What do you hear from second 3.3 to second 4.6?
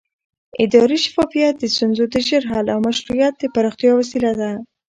د پراختیا وسیله ده